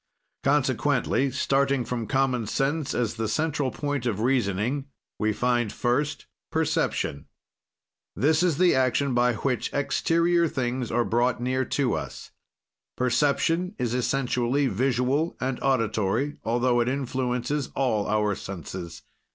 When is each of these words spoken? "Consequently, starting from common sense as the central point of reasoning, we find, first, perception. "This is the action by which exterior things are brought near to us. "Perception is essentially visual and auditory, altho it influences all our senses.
"Consequently, 0.43 1.29
starting 1.29 1.85
from 1.85 2.07
common 2.07 2.47
sense 2.47 2.95
as 2.95 3.13
the 3.13 3.27
central 3.27 3.69
point 3.69 4.07
of 4.07 4.19
reasoning, 4.19 4.85
we 5.19 5.31
find, 5.31 5.71
first, 5.71 6.25
perception. 6.51 7.27
"This 8.15 8.41
is 8.41 8.57
the 8.57 8.73
action 8.73 9.13
by 9.13 9.35
which 9.35 9.71
exterior 9.71 10.47
things 10.47 10.89
are 10.91 11.05
brought 11.05 11.39
near 11.39 11.63
to 11.65 11.93
us. 11.93 12.31
"Perception 12.97 13.75
is 13.77 13.93
essentially 13.93 14.65
visual 14.65 15.37
and 15.39 15.61
auditory, 15.61 16.39
altho 16.43 16.79
it 16.79 16.89
influences 16.89 17.69
all 17.75 18.07
our 18.07 18.33
senses. 18.33 19.03